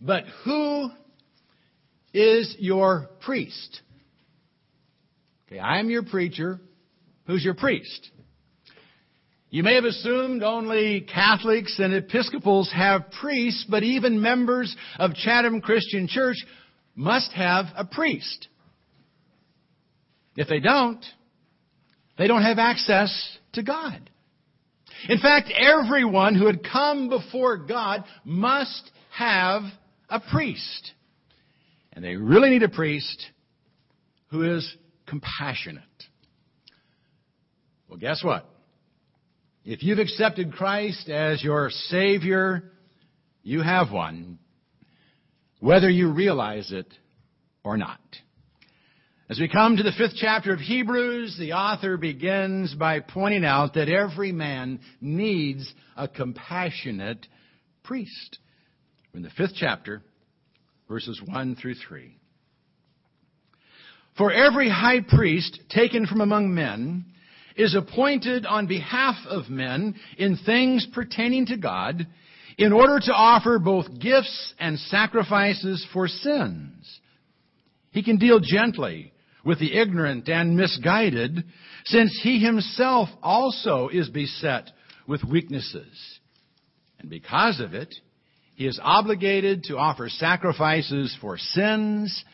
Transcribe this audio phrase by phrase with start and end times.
[0.00, 0.90] But who
[2.12, 3.80] is your priest?
[5.48, 6.60] Okay, I'm your preacher.
[7.26, 8.10] Who's your priest?
[9.50, 15.60] You may have assumed only Catholics and Episcopals have priests, but even members of Chatham
[15.60, 16.36] Christian Church
[16.94, 18.48] must have a priest.
[20.36, 21.04] If they don't,
[22.18, 24.10] they don't have access to God.
[25.08, 29.62] In fact, everyone who had come before God must have
[30.08, 30.92] a priest.
[31.92, 33.24] And they really need a priest
[34.28, 35.82] who is compassionate.
[37.88, 38.48] Well, guess what?
[39.64, 42.64] If you've accepted Christ as your Savior,
[43.42, 44.38] you have one,
[45.60, 46.92] whether you realize it
[47.62, 48.00] or not.
[49.30, 53.72] As we come to the fifth chapter of Hebrews, the author begins by pointing out
[53.72, 57.26] that every man needs a compassionate
[57.82, 58.38] priest.
[59.14, 60.02] In the fifth chapter,
[60.88, 62.18] verses 1 through 3.
[64.18, 67.06] For every high priest taken from among men
[67.56, 72.06] is appointed on behalf of men in things pertaining to God,
[72.58, 77.00] in order to offer both gifts and sacrifices for sins.
[77.90, 79.12] He can deal gently
[79.44, 81.44] with the ignorant and misguided,
[81.84, 84.70] since he himself also is beset
[85.06, 86.18] with weaknesses.
[86.98, 87.94] And because of it,
[88.54, 92.24] he is obligated to offer sacrifices for sins,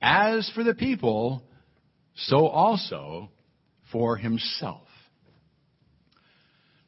[0.00, 1.42] as for the people,
[2.14, 3.30] so also
[3.92, 4.86] for himself.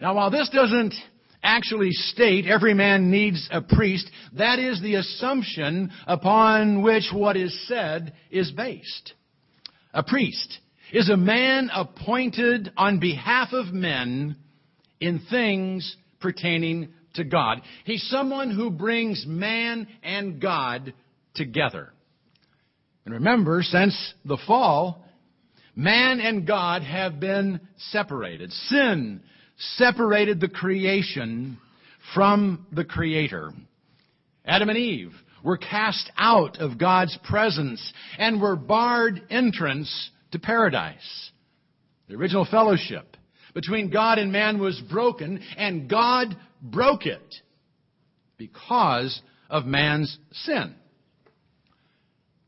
[0.00, 0.94] Now, while this doesn't
[1.42, 7.66] actually state every man needs a priest, that is the assumption upon which what is
[7.66, 9.14] said is based.
[9.98, 10.60] A priest
[10.92, 14.36] is a man appointed on behalf of men
[15.00, 17.62] in things pertaining to God.
[17.84, 20.94] He's someone who brings man and God
[21.34, 21.92] together.
[23.06, 25.04] And remember, since the fall,
[25.74, 27.58] man and God have been
[27.90, 28.52] separated.
[28.52, 29.20] Sin
[29.56, 31.58] separated the creation
[32.14, 33.50] from the Creator.
[34.46, 35.12] Adam and Eve
[35.42, 41.30] were cast out of God's presence and were barred entrance to paradise.
[42.08, 43.16] The original fellowship
[43.54, 47.34] between God and man was broken, and God broke it
[48.36, 50.74] because of man's sin.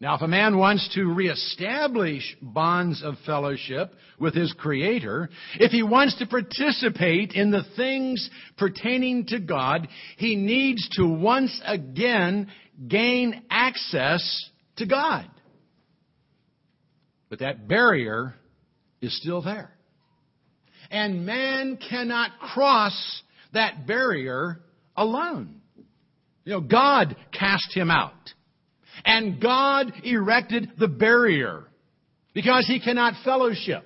[0.01, 5.83] Now, if a man wants to reestablish bonds of fellowship with his Creator, if he
[5.83, 12.49] wants to participate in the things pertaining to God, he needs to once again
[12.89, 15.29] gain access to God.
[17.29, 18.35] But that barrier
[19.03, 19.71] is still there.
[20.91, 23.23] And man cannot cross
[23.53, 24.61] that barrier
[24.97, 25.61] alone.
[26.45, 28.15] You know, God cast him out.
[29.05, 31.65] And God erected the barrier
[32.35, 33.85] because he cannot fellowship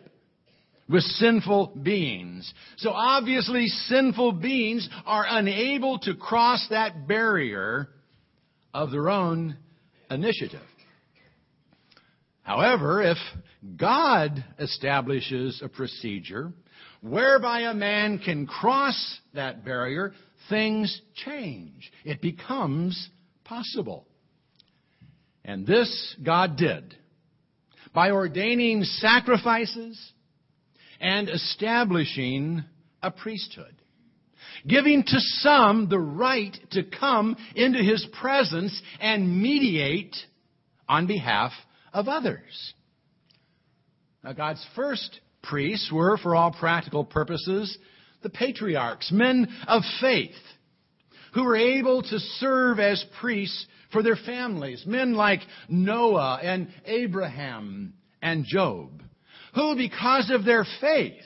[0.88, 2.52] with sinful beings.
[2.76, 7.88] So obviously sinful beings are unable to cross that barrier
[8.72, 9.56] of their own
[10.10, 10.60] initiative.
[12.42, 13.16] However, if
[13.76, 16.52] God establishes a procedure
[17.00, 20.12] whereby a man can cross that barrier,
[20.50, 21.90] things change.
[22.04, 23.08] It becomes
[23.44, 24.06] possible.
[25.44, 26.96] And this God did
[27.92, 30.12] by ordaining sacrifices
[31.00, 32.64] and establishing
[33.02, 33.74] a priesthood.
[34.66, 40.16] Giving to some the right to come into His presence and mediate
[40.88, 41.52] on behalf
[41.92, 42.74] of others.
[44.22, 47.76] Now God's first priests were, for all practical purposes,
[48.22, 50.30] the patriarchs, men of faith,
[51.34, 54.84] who were able to serve as priests for their families.
[54.86, 59.02] Men like Noah and Abraham and Job,
[59.54, 61.22] who, because of their faith,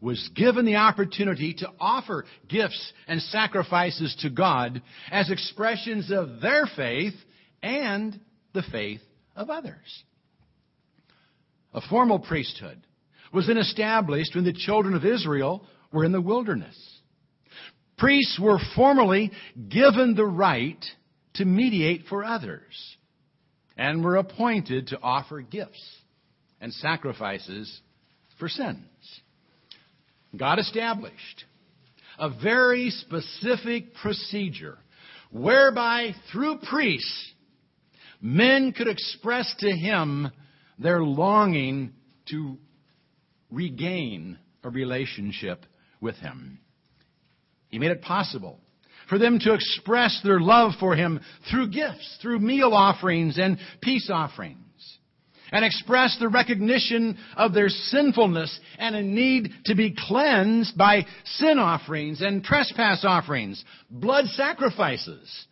[0.00, 6.66] was given the opportunity to offer gifts and sacrifices to God as expressions of their
[6.76, 7.14] faith
[7.62, 8.20] and
[8.52, 9.00] the faith
[9.34, 10.04] of others.
[11.72, 12.82] A formal priesthood
[13.32, 16.76] was then established when the children of Israel were in the wilderness.
[17.96, 19.30] Priests were formally
[19.68, 20.84] given the right
[21.36, 22.96] to mediate for others
[23.76, 25.82] and were appointed to offer gifts
[26.60, 27.80] and sacrifices
[28.38, 28.84] for sins.
[30.36, 31.44] God established
[32.18, 34.78] a very specific procedure
[35.30, 37.32] whereby through priests
[38.20, 40.30] men could express to him
[40.78, 41.92] their longing
[42.30, 42.58] to
[43.50, 45.64] regain a relationship
[46.00, 46.58] with him.
[47.68, 48.60] He made it possible
[49.08, 51.20] for them to express their love for Him
[51.50, 54.58] through gifts, through meal offerings and peace offerings,
[55.52, 61.58] and express the recognition of their sinfulness and a need to be cleansed by sin
[61.58, 65.46] offerings and trespass offerings, blood sacrifices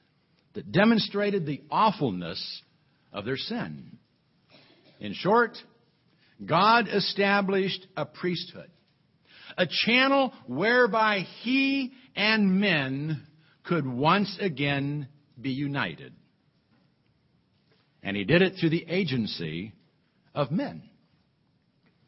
[0.54, 2.62] that demonstrated the awfulness
[3.12, 3.98] of their sin.
[4.98, 5.56] In short,
[6.44, 8.70] God established a priesthood,
[9.56, 13.26] a channel whereby He and men
[13.64, 15.08] could once again
[15.40, 16.12] be united.
[18.02, 19.72] And He did it through the agency
[20.34, 20.82] of men.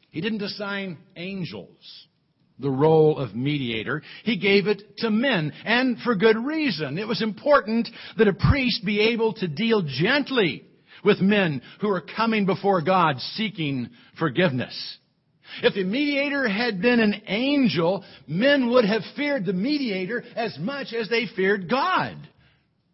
[0.09, 2.07] He didn't assign angels
[2.59, 4.01] the role of mediator.
[4.23, 6.97] He gave it to men, and for good reason.
[6.97, 7.87] It was important
[8.17, 10.63] that a priest be able to deal gently
[11.03, 14.97] with men who are coming before God seeking forgiveness.
[15.63, 20.93] If the mediator had been an angel, men would have feared the mediator as much
[20.93, 22.15] as they feared God.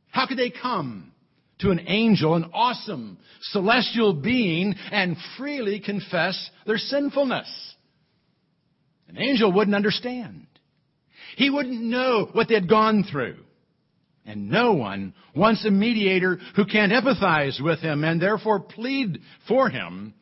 [0.10, 1.12] How could they come
[1.60, 7.76] to an angel, an awesome celestial being, and freely confess their sinfulness?
[9.08, 10.48] An angel wouldn't understand.
[11.36, 13.38] He wouldn't know what they'd gone through.
[14.26, 19.70] And no one wants a mediator who can't empathize with him and therefore plead for
[19.70, 20.14] him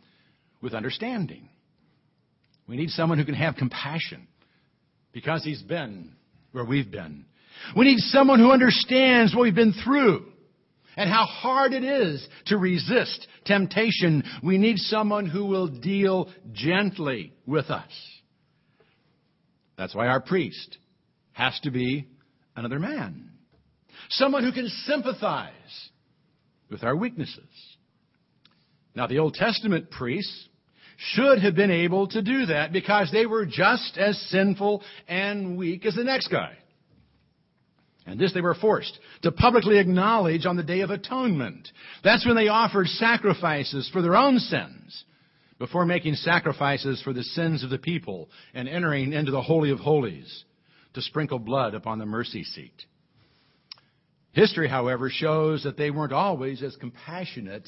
[0.62, 1.50] with understanding.
[2.72, 4.30] We need someone who can have compassion
[5.12, 6.14] because he's been
[6.54, 7.26] where we've been.
[7.76, 10.26] We need someone who understands what we've been through
[10.96, 14.24] and how hard it is to resist temptation.
[14.42, 17.92] We need someone who will deal gently with us.
[19.78, 20.78] That's why our priest
[21.34, 22.08] has to be
[22.56, 23.32] another man.
[24.12, 25.52] Someone who can sympathize
[26.70, 27.50] with our weaknesses.
[28.96, 30.48] Now, the Old Testament priests
[31.14, 35.86] should have been able to do that because they were just as sinful and weak
[35.86, 36.58] as the next guy.
[38.06, 41.68] And this they were forced to publicly acknowledge on the Day of Atonement.
[42.04, 45.04] That's when they offered sacrifices for their own sins
[45.60, 49.80] before making sacrifices for the sins of the people and entering into the Holy of
[49.80, 50.44] Holies
[50.94, 52.86] to sprinkle blood upon the mercy seat.
[54.34, 57.68] History, however, shows that they weren't always as compassionate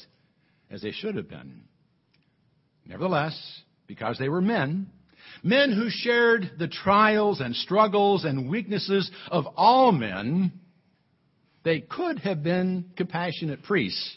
[0.70, 1.62] as they should have been.
[2.86, 4.88] Nevertheless, because they were men,
[5.42, 10.52] men who shared the trials and struggles and weaknesses of all men,
[11.64, 14.16] they could have been compassionate priests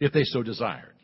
[0.00, 0.94] if they so desired.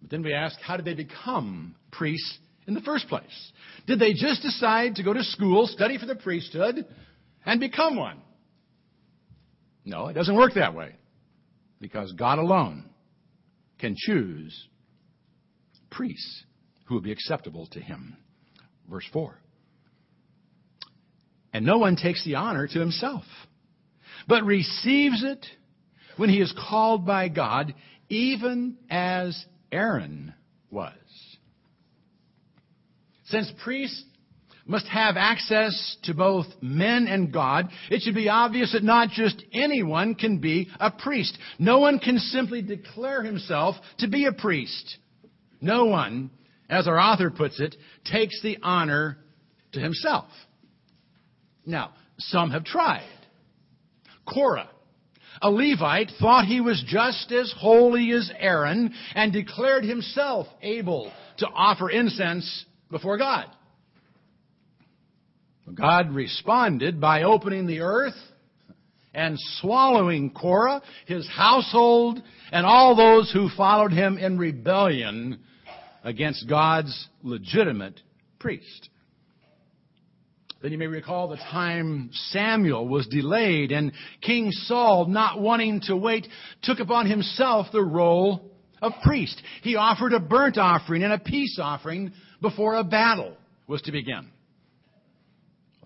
[0.00, 3.52] But then we ask, how did they become priests in the first place?
[3.86, 6.86] Did they just decide to go to school, study for the priesthood,
[7.44, 8.20] and become one?
[9.84, 10.94] No, it doesn't work that way.
[11.80, 12.84] Because God alone
[13.82, 14.68] can choose
[15.90, 16.44] priests
[16.86, 18.16] who will be acceptable to him.
[18.88, 19.36] Verse 4.
[21.52, 23.24] And no one takes the honor to himself,
[24.28, 25.44] but receives it
[26.16, 27.74] when he is called by God,
[28.08, 30.32] even as Aaron
[30.70, 30.92] was.
[33.24, 34.04] Since priests
[34.66, 39.42] must have access to both men and God, it should be obvious that not just
[39.52, 41.36] anyone can be a priest.
[41.58, 44.98] No one can simply declare himself to be a priest.
[45.60, 46.30] No one,
[46.68, 47.74] as our author puts it,
[48.04, 49.18] takes the honor
[49.72, 50.26] to himself.
[51.64, 53.08] Now, some have tried.
[54.26, 54.70] Korah,
[55.40, 61.46] a Levite, thought he was just as holy as Aaron and declared himself able to
[61.46, 63.46] offer incense before God.
[65.74, 68.16] God responded by opening the earth
[69.14, 75.40] and swallowing Korah, his household, and all those who followed him in rebellion
[76.02, 78.00] against God's legitimate
[78.38, 78.88] priest.
[80.62, 85.96] Then you may recall the time Samuel was delayed and King Saul, not wanting to
[85.96, 86.26] wait,
[86.62, 88.50] took upon himself the role
[88.80, 89.40] of priest.
[89.62, 94.31] He offered a burnt offering and a peace offering before a battle was to begin.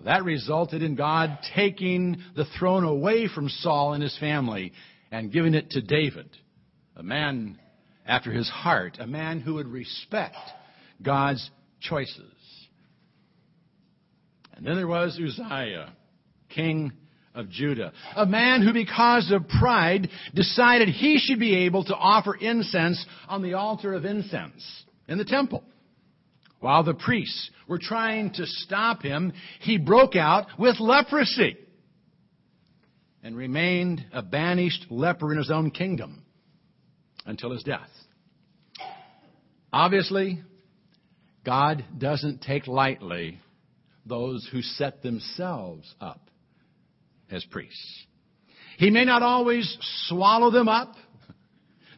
[0.04, 4.72] That resulted in God taking the throne away from Saul and his family
[5.10, 6.28] and giving it to David,
[6.96, 7.58] a man
[8.06, 10.36] after his heart, a man who would respect
[11.02, 11.50] God's
[11.80, 12.32] choices.
[14.54, 15.92] And then there was Uzziah,
[16.48, 16.92] king
[17.34, 22.34] of Judah, a man who, because of pride, decided he should be able to offer
[22.34, 25.62] incense on the altar of incense in the temple.
[26.60, 31.56] While the priests were trying to stop him, he broke out with leprosy
[33.22, 36.25] and remained a banished leper in his own kingdom
[37.26, 37.90] until his death.
[39.72, 40.42] Obviously,
[41.44, 43.40] God doesn't take lightly
[44.06, 46.30] those who set themselves up
[47.30, 48.06] as priests.
[48.78, 49.76] He may not always
[50.08, 50.94] swallow them up,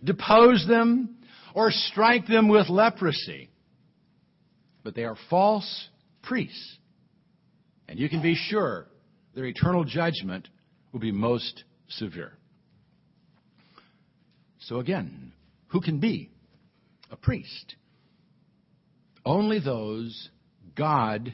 [0.03, 1.17] depose them,
[1.55, 3.51] or strike them with leprosy,
[4.83, 5.89] but they are false
[6.23, 6.79] priests.
[7.89, 8.87] And you can be sure
[9.35, 10.49] their eternal judgment
[10.93, 12.33] will be most severe.
[14.61, 15.33] So again,
[15.69, 16.31] who can be
[17.11, 17.77] a priest?
[19.25, 20.29] Only those
[20.75, 21.33] God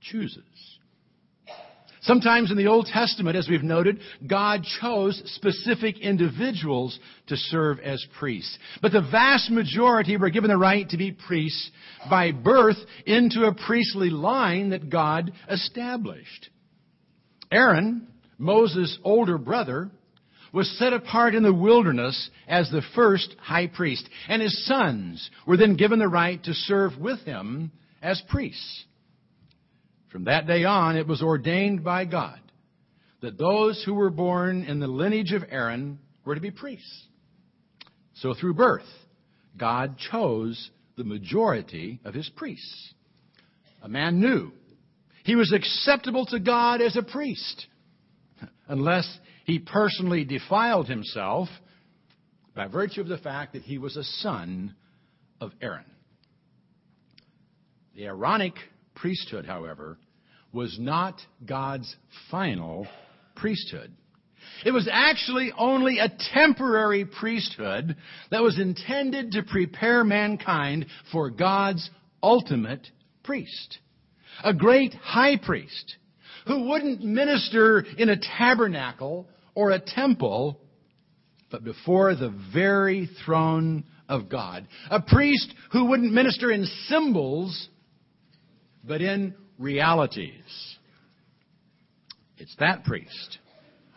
[0.00, 0.75] chooses.
[2.06, 6.96] Sometimes in the Old Testament, as we've noted, God chose specific individuals
[7.26, 8.56] to serve as priests.
[8.80, 11.68] But the vast majority were given the right to be priests
[12.08, 16.48] by birth into a priestly line that God established.
[17.50, 18.06] Aaron,
[18.38, 19.90] Moses' older brother,
[20.52, 25.56] was set apart in the wilderness as the first high priest, and his sons were
[25.56, 28.84] then given the right to serve with him as priests.
[30.16, 32.40] From that day on, it was ordained by God
[33.20, 37.04] that those who were born in the lineage of Aaron were to be priests.
[38.14, 38.86] So through birth,
[39.58, 42.94] God chose the majority of his priests.
[43.82, 44.52] A man knew
[45.22, 47.66] he was acceptable to God as a priest
[48.68, 51.48] unless he personally defiled himself
[52.54, 54.76] by virtue of the fact that he was a son
[55.42, 55.84] of Aaron.
[57.94, 58.54] The Aaronic
[58.94, 59.98] priesthood, however,
[60.56, 61.94] was not God's
[62.30, 62.88] final
[63.36, 63.92] priesthood.
[64.64, 67.94] It was actually only a temporary priesthood
[68.30, 71.88] that was intended to prepare mankind for God's
[72.22, 72.88] ultimate
[73.22, 73.78] priest.
[74.42, 75.96] A great high priest
[76.46, 80.58] who wouldn't minister in a tabernacle or a temple,
[81.50, 84.66] but before the very throne of God.
[84.90, 87.68] A priest who wouldn't minister in symbols,
[88.82, 90.76] but in realities.
[92.38, 93.38] It's that priest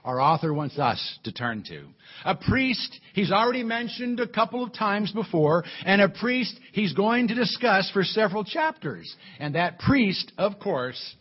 [0.04, 1.84] our author wants us to turn to.
[2.26, 7.28] A priest he's already mentioned a couple of times before, and a priest he's going
[7.28, 9.14] to discuss for several chapters.
[9.40, 11.16] And that priest, of course,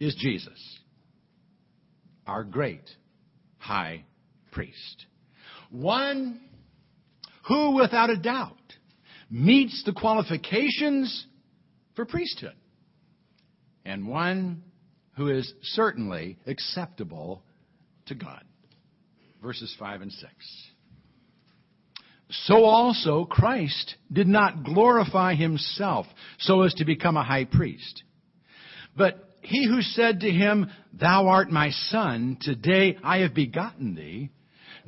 [0.00, 0.78] is Jesus,
[2.26, 2.88] our great
[3.58, 4.04] high
[4.50, 5.06] priest.
[5.70, 6.40] One
[7.46, 8.56] who, without a doubt,
[9.30, 11.26] meets the qualifications
[11.94, 12.54] for priesthood
[13.86, 14.62] and one
[15.16, 17.42] who is certainly acceptable
[18.06, 18.42] to God.
[19.42, 20.32] Verses 5 and 6.
[22.30, 26.06] So also Christ did not glorify himself
[26.38, 28.02] so as to become a high priest.
[28.96, 34.30] But he who said to him, Thou art my son, today I have begotten thee,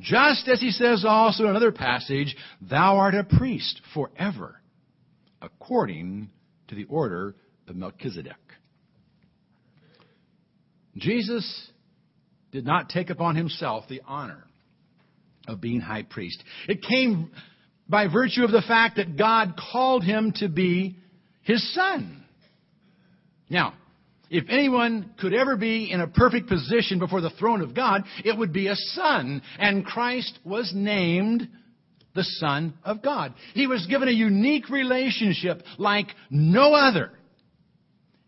[0.01, 4.59] just as he says also in another passage, Thou art a priest forever,
[5.41, 6.29] according
[6.67, 7.35] to the order
[7.67, 8.35] of Melchizedek.
[10.99, 11.71] Jesus
[12.51, 14.43] did not take upon himself the honor
[15.47, 16.43] of being high priest.
[16.67, 17.31] It came
[17.87, 20.95] by virtue of the fact that God called him to be
[21.41, 22.23] his son.
[23.49, 23.73] Now,
[24.29, 28.37] if anyone could ever be in a perfect position before the throne of God, it
[28.37, 29.41] would be a son.
[29.57, 31.47] And Christ was named
[32.13, 33.33] the Son of God.
[33.53, 37.11] He was given a unique relationship like no other.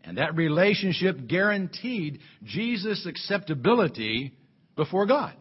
[0.04, 4.32] And that relationship guaranteed Jesus' acceptability
[4.74, 5.34] before God.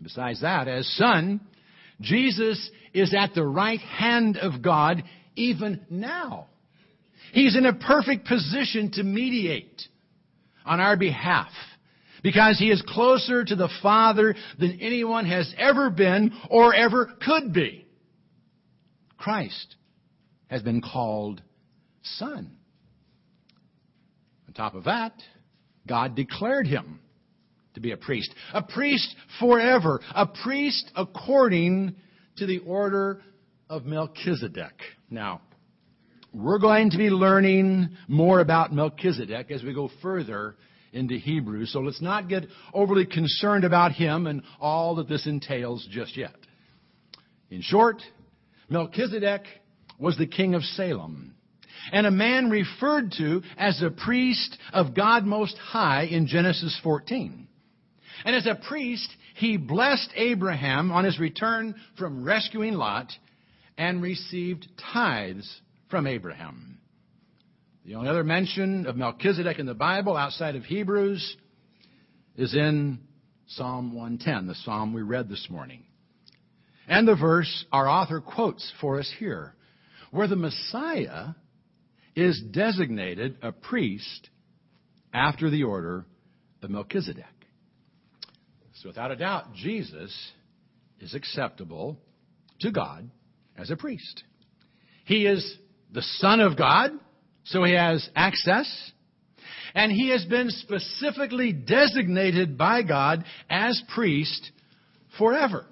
[0.00, 1.40] Besides that, as Son,
[2.00, 5.02] Jesus is at the right hand of God
[5.34, 6.46] even now.
[7.32, 9.82] He's in a perfect position to mediate
[10.64, 11.50] on our behalf
[12.22, 17.52] because he is closer to the Father than anyone has ever been or ever could
[17.52, 17.84] be.
[19.16, 19.74] Christ
[20.46, 21.42] has been called
[22.02, 22.57] Son
[24.58, 25.12] top of that,
[25.86, 27.00] God declared him
[27.74, 28.34] to be a priest.
[28.52, 30.00] A priest forever.
[30.14, 31.94] A priest according
[32.36, 33.22] to the order
[33.70, 34.74] of Melchizedek.
[35.10, 35.40] Now,
[36.34, 40.56] we're going to be learning more about Melchizedek as we go further
[40.92, 45.86] into Hebrew, so let's not get overly concerned about him and all that this entails
[45.90, 46.34] just yet.
[47.50, 48.02] In short,
[48.68, 49.42] Melchizedek
[49.98, 51.34] was the king of Salem
[51.92, 57.48] and a man referred to as a priest of God Most High in Genesis 14.
[58.24, 63.12] And as a priest, he blessed Abraham on his return from rescuing Lot
[63.76, 66.78] and received tithes from Abraham.
[67.84, 71.36] The only other mention of Melchizedek in the Bible outside of Hebrews
[72.36, 72.98] is in
[73.46, 75.84] Psalm 110, the psalm we read this morning.
[76.86, 79.54] And the verse our author quotes for us here,
[80.10, 81.28] where the Messiah
[82.18, 84.30] is designated a priest
[85.12, 86.04] after the order
[86.62, 87.24] of Melchizedek.
[88.74, 90.14] So without a doubt, Jesus
[91.00, 91.98] is acceptable
[92.60, 93.08] to God
[93.56, 94.24] as a priest.
[95.04, 95.56] He is
[95.92, 96.90] the Son of God,
[97.44, 98.68] so he has access.
[99.74, 104.50] And he has been specifically designated by God as priest
[105.18, 105.66] forever.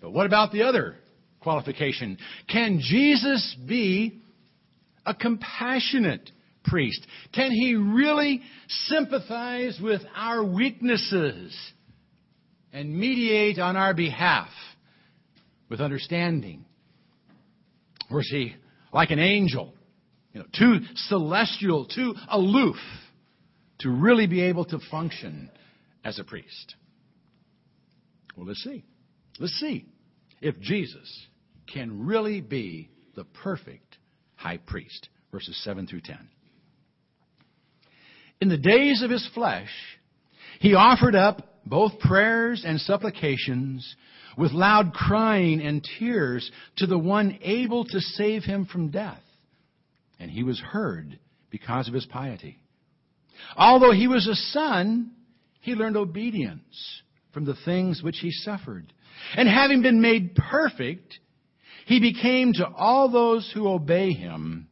[0.00, 0.96] But what about the other
[1.44, 2.18] qualification?
[2.50, 4.20] Can Jesus be
[5.06, 6.30] a compassionate
[6.64, 7.06] priest?
[7.32, 11.56] Can he really sympathize with our weaknesses
[12.72, 14.48] and mediate on our behalf
[15.68, 16.64] with understanding?
[18.10, 18.56] Or is he
[18.92, 19.72] like an angel,
[20.32, 22.76] you know, too celestial, too aloof
[23.80, 25.50] to really be able to function
[26.04, 26.74] as a priest?
[28.36, 28.84] Well, let's see.
[29.38, 29.86] Let's see
[30.40, 31.26] if Jesus
[31.72, 33.98] can really be the perfect
[34.36, 35.08] high priest.
[35.32, 36.16] Verses 7 through 10.
[38.40, 39.70] In the days of his flesh,
[40.60, 43.96] he offered up both prayers and supplications
[44.36, 49.22] with loud crying and tears to the one able to save him from death.
[50.18, 51.18] And he was heard
[51.50, 52.58] because of his piety.
[53.56, 55.12] Although he was a son,
[55.60, 57.02] he learned obedience
[57.32, 58.92] from the things which he suffered.
[59.36, 61.18] And having been made perfect,
[61.86, 64.68] he became to all those who obey him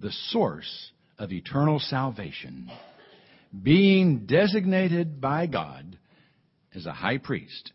[0.00, 2.70] the source of eternal salvation,
[3.62, 5.98] being designated by God
[6.74, 7.72] as a high priest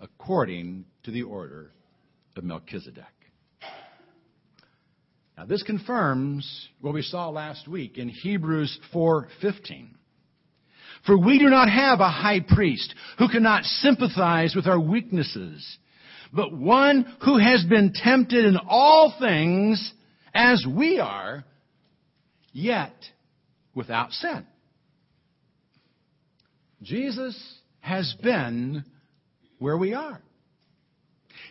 [0.00, 1.70] according to the order
[2.36, 3.04] of Melchizedek.
[5.36, 9.90] Now this confirms what we saw last week in Hebrews 4:15.
[11.06, 15.78] For we do not have a high priest who cannot sympathize with our weaknesses,
[16.34, 19.92] but one who has been tempted in all things
[20.34, 21.44] as we are,
[22.52, 22.94] yet
[23.74, 24.44] without sin.
[26.82, 27.40] Jesus
[27.80, 28.84] has been
[29.58, 30.20] where we are.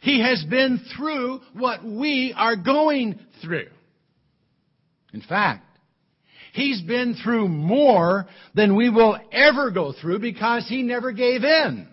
[0.02, 3.70] He has been through what we are going through.
[5.14, 5.66] In fact,
[6.54, 11.88] He's been through more than we will ever go through because He never gave in.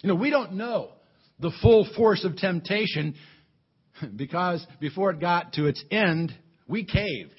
[0.00, 0.90] You know, we don't know
[1.38, 3.14] the full force of temptation
[4.16, 6.32] because before it got to its end,
[6.66, 7.34] we caved.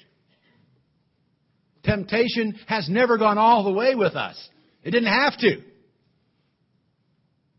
[1.82, 4.36] Temptation has never gone all the way with us.
[4.82, 5.62] It didn't have to.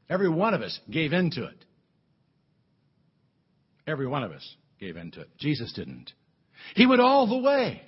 [0.09, 1.65] Every one of us gave into it.
[3.87, 5.29] Every one of us gave into it.
[5.37, 6.11] Jesus didn't.
[6.75, 7.81] He went all the way.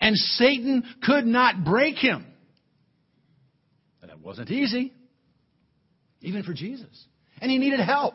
[0.00, 2.26] And Satan could not break him.
[4.02, 4.92] And that wasn't easy,
[6.20, 7.06] even for Jesus.
[7.40, 8.14] And he needed help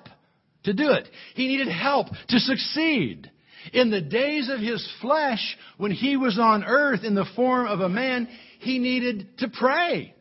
[0.64, 1.08] to do it.
[1.36, 3.32] He needed help to succeed.
[3.74, 7.80] In the days of his flesh, when he was on earth in the form of
[7.80, 8.28] a man,
[8.60, 10.16] he needed to pray.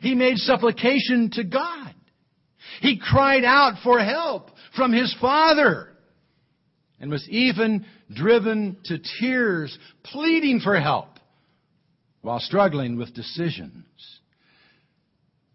[0.00, 1.94] He made supplication to God.
[2.80, 5.88] He cried out for help from his Father
[7.00, 11.08] and was even driven to tears, pleading for help
[12.22, 13.84] while struggling with decisions.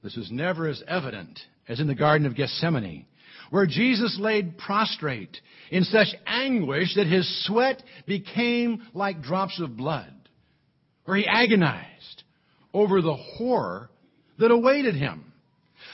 [0.04, 3.06] This was never as evident as in the Garden of Gethsemane,
[3.50, 5.38] where Jesus laid prostrate
[5.72, 10.14] in such anguish that his sweat became like drops of blood,
[11.06, 12.24] where he agonized
[12.74, 13.90] over the horror
[14.40, 15.32] that awaited him.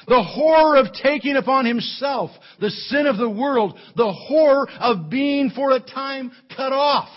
[0.07, 3.77] The horror of taking upon himself the sin of the world.
[3.95, 7.09] The horror of being for a time cut off.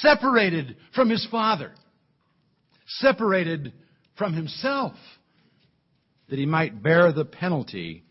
[0.00, 1.72] Separated from his Father.
[2.86, 3.72] Separated
[4.16, 4.94] from himself.
[6.34, 8.02] That he might bear the penalty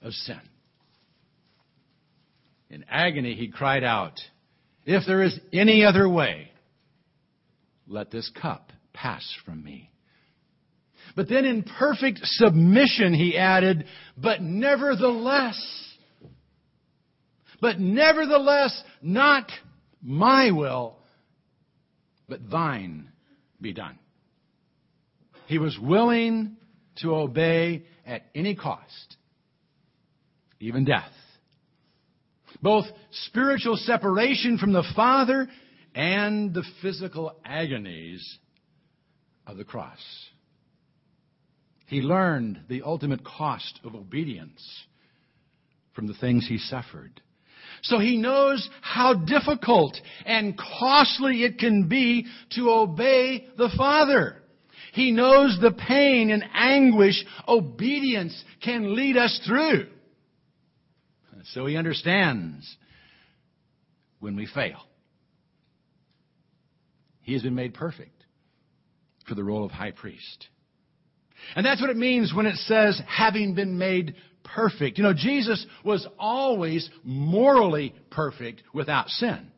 [0.00, 0.40] of sin.
[2.70, 4.20] In agony he cried out,
[4.86, 6.52] If there is any other way,
[7.88, 9.90] let this cup pass from me.
[11.16, 15.60] But then in perfect submission, he added, but nevertheless,
[17.60, 19.50] but nevertheless, not
[20.00, 20.96] my will,
[22.28, 23.10] but thine
[23.60, 23.98] be done.
[25.48, 26.58] He was willing
[26.96, 29.16] to obey at any cost,
[30.60, 31.12] even death.
[32.60, 32.86] Both
[33.26, 35.48] spiritual separation from the Father
[35.94, 38.38] and the physical agonies
[39.46, 39.98] of the cross.
[41.86, 44.62] He learned the ultimate cost of obedience
[45.94, 47.20] from the things he suffered.
[47.82, 54.41] So he knows how difficult and costly it can be to obey the Father.
[54.92, 59.88] He knows the pain and anguish obedience can lead us through.
[61.54, 62.76] So he understands
[64.20, 64.80] when we fail.
[67.22, 68.24] He has been made perfect
[69.26, 70.48] for the role of high priest.
[71.56, 74.98] And that's what it means when it says, having been made perfect.
[74.98, 79.50] You know, Jesus was always morally perfect without sin.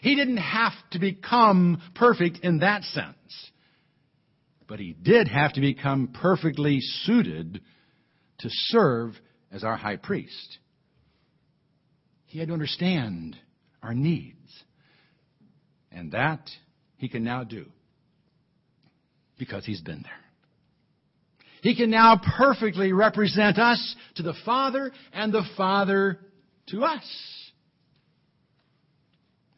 [0.00, 3.50] He didn't have to become perfect in that sense.
[4.66, 7.60] But he did have to become perfectly suited
[8.38, 9.12] to serve
[9.52, 10.58] as our high priest.
[12.26, 13.36] He had to understand
[13.82, 14.38] our needs.
[15.92, 16.50] And that
[16.96, 17.66] he can now do
[19.38, 20.12] because he's been there.
[21.62, 26.18] He can now perfectly represent us to the Father and the Father
[26.68, 27.04] to us.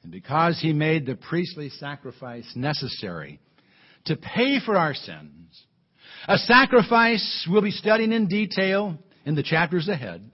[0.03, 3.41] And because he made the priestly sacrifice necessary
[4.07, 5.65] to pay for our sins,
[6.27, 10.31] a sacrifice we'll be studying in detail in the chapters ahead,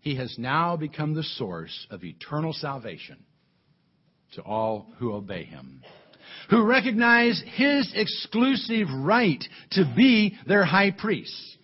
[0.00, 3.24] he has now become the source of eternal salvation
[4.32, 5.82] to all who obey him
[6.50, 11.56] who recognize his exclusive right to be their high priest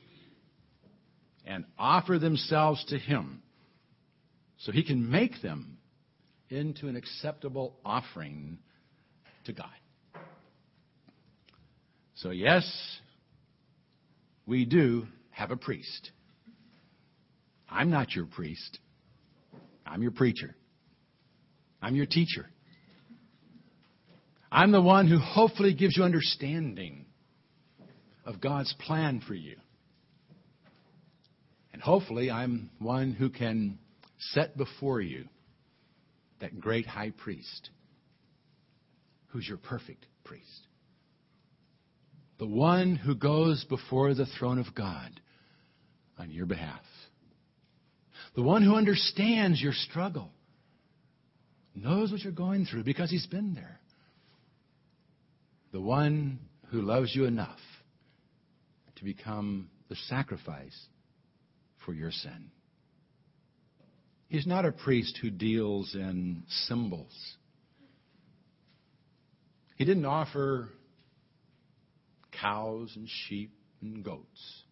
[1.44, 3.42] and offer themselves to him
[4.58, 5.78] so he can make them
[6.48, 8.58] into an acceptable offering
[9.44, 9.66] to God.
[12.20, 12.70] So, yes,
[14.46, 16.10] we do have a priest.
[17.66, 18.78] I'm not your priest.
[19.86, 20.54] I'm your preacher.
[21.80, 22.44] I'm your teacher.
[24.52, 27.06] I'm the one who hopefully gives you understanding
[28.26, 29.56] of God's plan for you.
[31.72, 33.78] And hopefully, I'm one who can
[34.18, 35.24] set before you
[36.40, 37.70] that great high priest
[39.28, 40.66] who's your perfect priest.
[42.40, 45.20] The one who goes before the throne of God
[46.18, 46.80] on your behalf.
[48.34, 50.30] The one who understands your struggle,
[51.74, 53.78] knows what you're going through because he's been there
[55.72, 56.38] the one
[56.70, 57.60] who loves you enough
[58.96, 60.76] to become the sacrifice
[61.84, 62.50] for your sin.
[64.28, 67.12] He's not a priest who deals in symbols.
[69.76, 70.70] He didn't offer
[72.40, 74.62] cows and sheep and goats.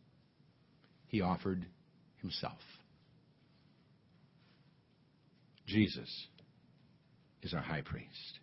[1.07, 1.65] He offered
[2.21, 2.59] himself.
[5.67, 6.27] Jesus
[7.43, 8.41] is our high priest.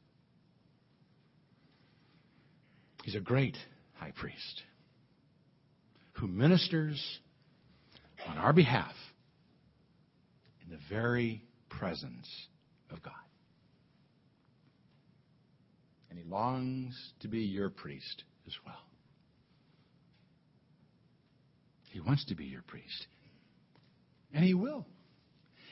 [3.04, 3.58] He's a great
[3.94, 4.64] high priest
[6.14, 7.20] who ministers
[8.28, 8.94] on our behalf
[10.64, 12.28] in the very presence
[12.90, 13.14] of God.
[16.10, 18.76] And he longs to be your priest as well.
[21.96, 23.08] He wants to be your priest.
[24.34, 24.86] And he will.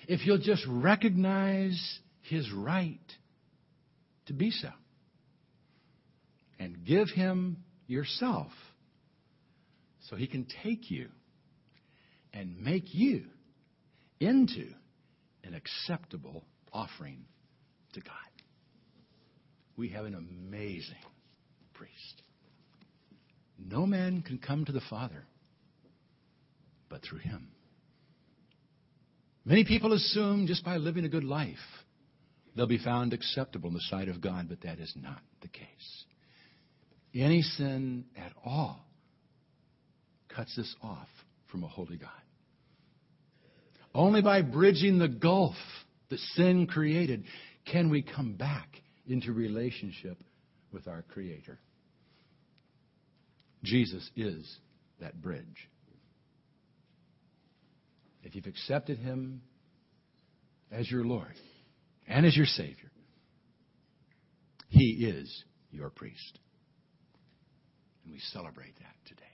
[0.07, 2.97] If you'll just recognize his right
[4.27, 4.69] to be so
[6.57, 7.57] and give him
[7.87, 8.53] yourself
[10.07, 11.09] so he can take you
[12.31, 13.25] and make you
[14.21, 14.69] into
[15.43, 17.25] an acceptable offering
[17.95, 18.13] to God.
[19.75, 20.95] We have an amazing
[21.73, 22.21] priest.
[23.59, 25.25] No man can come to the Father
[26.93, 27.47] but through him.
[29.45, 31.57] Many people assume just by living a good life
[32.55, 36.05] they'll be found acceptable in the sight of God, but that is not the case.
[37.15, 38.85] Any sin at all
[40.29, 41.07] cuts us off
[41.49, 42.09] from a holy God.
[43.95, 45.55] Only by bridging the gulf
[46.11, 47.23] that sin created
[47.65, 48.67] can we come back
[49.07, 50.19] into relationship
[50.71, 51.57] with our Creator.
[53.63, 54.59] Jesus is
[54.99, 55.69] that bridge.
[58.23, 59.41] If you've accepted Him
[60.71, 61.33] as your Lord
[62.07, 62.91] and as your Savior,
[64.69, 66.39] He is your priest.
[68.03, 69.32] And we celebrate that today.